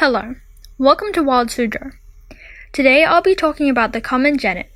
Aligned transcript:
Hello, 0.00 0.34
welcome 0.76 1.10
to 1.14 1.22
Wild 1.22 1.48
Suzhou. 1.48 1.92
Today 2.70 3.02
I'll 3.02 3.22
be 3.22 3.34
talking 3.34 3.70
about 3.70 3.94
the 3.94 4.00
common 4.02 4.36
genet. 4.36 4.70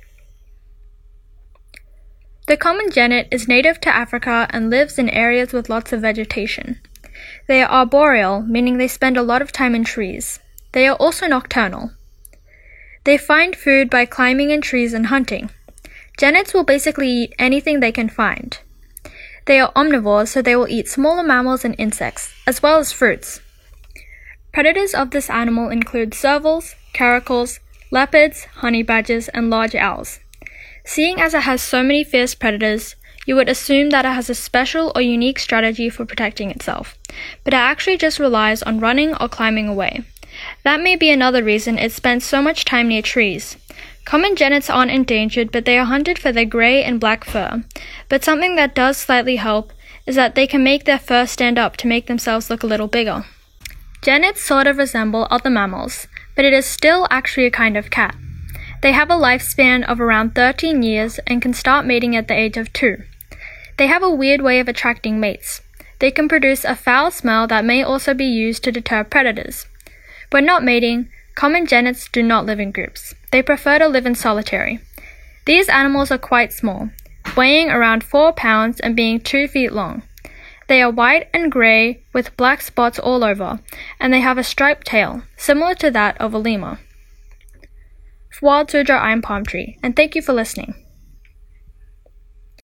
The 2.47 2.57
common 2.57 2.89
genet 2.89 3.27
is 3.29 3.47
native 3.47 3.79
to 3.81 3.95
Africa 3.95 4.47
and 4.49 4.71
lives 4.71 4.97
in 4.97 5.09
areas 5.09 5.53
with 5.53 5.69
lots 5.69 5.93
of 5.93 6.01
vegetation. 6.01 6.81
They 7.47 7.61
are 7.61 7.69
arboreal, 7.69 8.41
meaning 8.41 8.79
they 8.79 8.87
spend 8.87 9.15
a 9.15 9.21
lot 9.21 9.43
of 9.43 9.51
time 9.51 9.75
in 9.75 9.83
trees. 9.83 10.39
They 10.71 10.87
are 10.87 10.95
also 10.95 11.27
nocturnal. 11.27 11.91
They 13.03 13.19
find 13.19 13.55
food 13.55 13.91
by 13.91 14.05
climbing 14.05 14.49
in 14.49 14.61
trees 14.61 14.91
and 14.91 15.05
hunting. 15.05 15.51
Genets 16.17 16.51
will 16.51 16.63
basically 16.63 17.09
eat 17.11 17.35
anything 17.37 17.79
they 17.79 17.91
can 17.91 18.09
find. 18.09 18.57
They 19.45 19.59
are 19.59 19.71
omnivores, 19.73 20.29
so 20.29 20.41
they 20.41 20.55
will 20.55 20.67
eat 20.67 20.87
smaller 20.87 21.21
mammals 21.21 21.63
and 21.63 21.75
insects, 21.77 22.33
as 22.47 22.63
well 22.63 22.79
as 22.79 22.91
fruits. 22.91 23.39
Predators 24.53 24.93
of 24.93 25.11
this 25.11 25.29
animal 25.29 25.69
include 25.69 26.11
servals, 26.11 26.75
caracals, 26.93 27.59
leopards, 27.89 28.45
honey 28.55 28.83
badgers, 28.83 29.29
and 29.29 29.49
large 29.49 29.75
owls. 29.75 30.19
Seeing 30.83 31.21
as 31.21 31.33
it 31.33 31.43
has 31.43 31.61
so 31.61 31.81
many 31.81 32.03
fierce 32.03 32.35
predators, 32.35 32.95
you 33.25 33.35
would 33.35 33.47
assume 33.47 33.91
that 33.91 34.03
it 34.03 34.09
has 34.09 34.29
a 34.29 34.35
special 34.35 34.91
or 34.93 35.01
unique 35.01 35.39
strategy 35.39 35.89
for 35.89 36.05
protecting 36.05 36.51
itself, 36.51 36.97
but 37.45 37.53
it 37.53 37.57
actually 37.57 37.97
just 37.97 38.19
relies 38.19 38.61
on 38.63 38.81
running 38.81 39.15
or 39.15 39.29
climbing 39.29 39.69
away. 39.69 40.03
That 40.63 40.81
may 40.81 40.97
be 40.97 41.09
another 41.09 41.43
reason 41.43 41.77
it 41.77 41.93
spends 41.93 42.25
so 42.25 42.41
much 42.41 42.65
time 42.65 42.89
near 42.89 43.01
trees. 43.01 43.55
Common 44.03 44.35
genets 44.35 44.69
aren't 44.69 44.91
endangered, 44.91 45.51
but 45.51 45.63
they 45.63 45.77
are 45.77 45.85
hunted 45.85 46.19
for 46.19 46.33
their 46.33 46.45
gray 46.45 46.83
and 46.83 46.99
black 46.99 47.23
fur. 47.23 47.63
But 48.09 48.23
something 48.23 48.55
that 48.55 48.75
does 48.75 48.97
slightly 48.97 49.37
help 49.37 49.71
is 50.05 50.15
that 50.15 50.35
they 50.35 50.47
can 50.47 50.63
make 50.63 50.83
their 50.83 50.99
fur 50.99 51.25
stand 51.25 51.57
up 51.57 51.77
to 51.77 51.87
make 51.87 52.07
themselves 52.07 52.49
look 52.49 52.63
a 52.63 52.67
little 52.67 52.87
bigger. 52.87 53.23
Genets 54.01 54.41
sort 54.41 54.65
of 54.65 54.77
resemble 54.77 55.27
other 55.29 55.51
mammals, 55.51 56.07
but 56.35 56.43
it 56.43 56.53
is 56.53 56.65
still 56.65 57.07
actually 57.11 57.45
a 57.45 57.51
kind 57.51 57.77
of 57.77 57.91
cat. 57.91 58.15
They 58.81 58.93
have 58.93 59.11
a 59.11 59.13
lifespan 59.15 59.83
of 59.87 60.01
around 60.01 60.33
13 60.33 60.81
years 60.81 61.19
and 61.27 61.39
can 61.39 61.53
start 61.53 61.85
mating 61.85 62.15
at 62.15 62.27
the 62.27 62.33
age 62.33 62.57
of 62.57 62.73
2. 62.73 62.97
They 63.77 63.85
have 63.85 64.01
a 64.01 64.09
weird 64.09 64.41
way 64.41 64.59
of 64.59 64.67
attracting 64.67 65.19
mates. 65.19 65.61
They 65.99 66.09
can 66.09 66.27
produce 66.27 66.65
a 66.65 66.75
foul 66.75 67.11
smell 67.11 67.45
that 67.47 67.63
may 67.63 67.83
also 67.83 68.15
be 68.15 68.25
used 68.25 68.63
to 68.63 68.71
deter 68.71 69.03
predators. 69.03 69.67
When 70.31 70.45
not 70.45 70.63
mating, 70.63 71.09
common 71.35 71.67
genets 71.67 72.09
do 72.11 72.23
not 72.23 72.47
live 72.47 72.59
in 72.59 72.71
groups. 72.71 73.13
They 73.31 73.43
prefer 73.43 73.77
to 73.77 73.87
live 73.87 74.07
in 74.07 74.15
solitary. 74.15 74.79
These 75.45 75.69
animals 75.69 76.09
are 76.09 76.17
quite 76.17 76.53
small, 76.53 76.89
weighing 77.37 77.69
around 77.69 78.03
4 78.03 78.33
pounds 78.33 78.79
and 78.79 78.95
being 78.95 79.19
2 79.19 79.47
feet 79.47 79.73
long. 79.73 80.01
They 80.71 80.81
are 80.81 80.89
white 80.89 81.27
and 81.33 81.51
grey 81.51 82.05
with 82.13 82.37
black 82.37 82.61
spots 82.61 82.97
all 82.97 83.25
over, 83.25 83.59
and 83.99 84.13
they 84.13 84.21
have 84.21 84.37
a 84.37 84.41
striped 84.41 84.87
tail, 84.87 85.23
similar 85.35 85.75
to 85.75 85.91
that 85.91 86.17
of 86.21 86.33
a 86.33 86.37
lemur. 86.37 86.79
Wild 88.41 88.69
Suzhou, 88.69 88.97
I 88.97 89.11
am 89.11 89.21
Palm 89.21 89.43
Tree, 89.43 89.77
and 89.83 89.97
thank 89.97 90.15
you 90.15 90.21
for 90.21 90.31
listening. 90.31 90.73